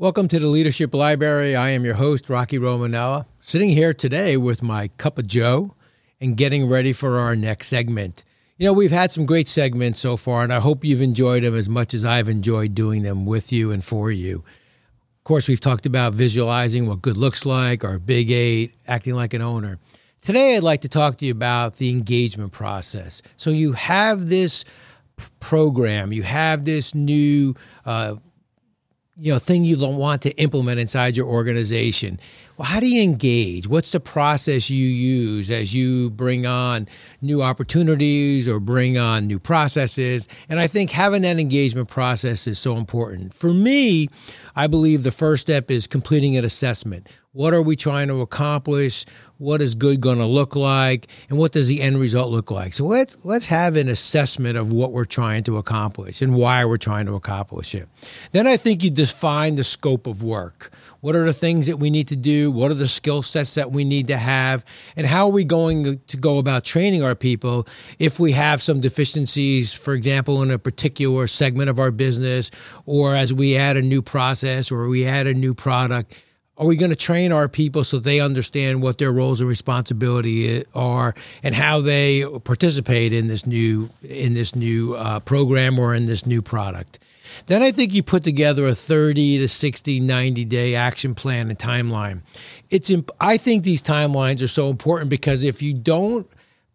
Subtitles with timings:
[0.00, 1.54] Welcome to the Leadership Library.
[1.54, 5.74] I am your host, Rocky Romanella, sitting here today with my cup of Joe
[6.22, 8.24] and getting ready for our next segment.
[8.56, 11.54] You know, we've had some great segments so far, and I hope you've enjoyed them
[11.54, 14.36] as much as I've enjoyed doing them with you and for you.
[14.36, 19.34] Of course, we've talked about visualizing what good looks like, our big eight, acting like
[19.34, 19.78] an owner.
[20.22, 23.20] Today, I'd like to talk to you about the engagement process.
[23.36, 24.64] So, you have this
[25.40, 28.14] program, you have this new uh,
[29.20, 32.18] you know thing you don't want to implement inside your organization.
[32.56, 33.66] Well how do you engage?
[33.66, 36.88] What's the process you use as you bring on
[37.20, 40.26] new opportunities or bring on new processes?
[40.48, 43.34] And i think having that engagement process is so important.
[43.34, 44.08] For me
[44.56, 49.06] i believe the first step is completing an assessment what are we trying to accomplish?
[49.38, 51.06] What is good going to look like?
[51.28, 52.72] And what does the end result look like?
[52.72, 56.76] So let's let's have an assessment of what we're trying to accomplish and why we're
[56.76, 57.88] trying to accomplish it.
[58.32, 60.70] Then I think you define the scope of work.
[61.00, 62.50] What are the things that we need to do?
[62.50, 64.64] What are the skill sets that we need to have?
[64.96, 67.66] And how are we going to go about training our people
[67.98, 72.50] if we have some deficiencies, for example, in a particular segment of our business,
[72.86, 76.12] or as we add a new process or we add a new product?
[76.60, 80.62] Are we going to train our people so they understand what their roles and responsibility
[80.74, 86.04] are and how they participate in this new in this new uh, program or in
[86.04, 86.98] this new product?
[87.46, 91.58] Then I think you put together a 30 to 60, 90 day action plan and
[91.58, 92.20] timeline.
[92.68, 96.28] It's imp- I think these timelines are so important because if you don't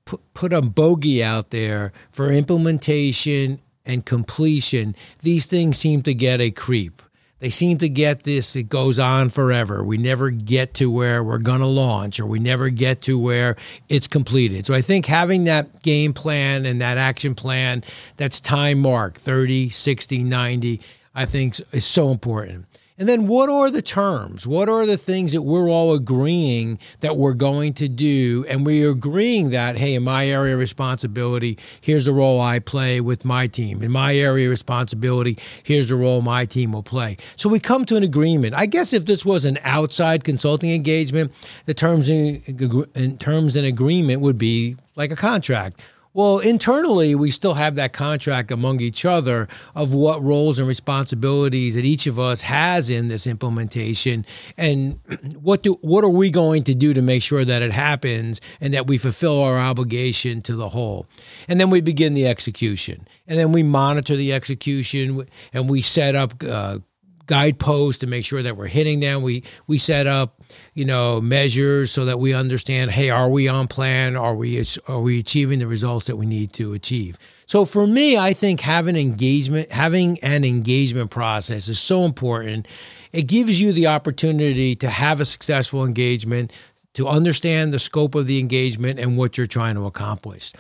[0.06, 6.41] put, put a bogey out there for implementation and completion, these things seem to get
[6.41, 7.03] a creep
[7.40, 9.84] they seem to get this it goes on forever.
[9.84, 13.56] We never get to where we're going to launch or we never get to where
[13.90, 14.66] it's completed.
[14.66, 17.84] So i think having that game plan and that action plan
[18.18, 20.81] that's time mark 30 60 90
[21.13, 22.66] i think is so important
[22.97, 24.47] and then what are the terms?
[24.47, 28.45] What are the things that we're all agreeing that we're going to do?
[28.47, 33.01] And we're agreeing that, hey, in my area of responsibility, here's the role I play
[33.01, 33.83] with my team.
[33.83, 37.17] In my area of responsibility, here's the role my team will play.
[37.35, 38.56] So we come to an agreement.
[38.56, 41.33] I guess if this was an outside consulting engagement,
[41.66, 45.81] the terms and, terms and agreement would be like a contract
[46.16, 51.76] well, internally, we still have that contract among each other of what roles and responsibilities
[51.76, 54.25] that each of us has in this implementation,
[54.56, 54.98] and
[55.42, 58.74] what do what are we going to do to make sure that it happens and
[58.74, 61.06] that we fulfill our obligation to the whole.
[61.50, 66.16] And then we begin the execution, and then we monitor the execution, and we set
[66.16, 66.42] up.
[66.42, 66.80] Uh,
[67.28, 69.22] guideposts to make sure that we're hitting them.
[69.22, 70.41] We we set up,
[70.74, 74.16] you know, measures so that we understand, hey, are we on plan?
[74.16, 77.18] Are we are we achieving the results that we need to achieve?
[77.47, 82.68] So for me, I think having engagement, having an engagement process is so important.
[83.12, 86.52] It gives you the opportunity to have a successful engagement,
[86.94, 90.53] to understand the scope of the engagement and what you're trying to accomplish.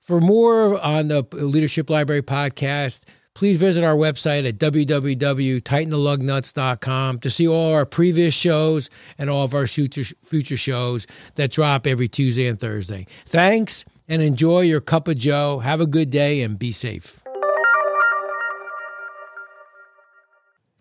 [0.00, 3.04] For more on the Leadership Library podcast,
[3.34, 9.54] please visit our website at www.tightenthelugnuts.com to see all our previous shows and all of
[9.54, 11.06] our future, future shows
[11.36, 13.06] that drop every Tuesday and Thursday.
[13.24, 15.60] Thanks and enjoy your cup of Joe.
[15.60, 17.21] Have a good day and be safe.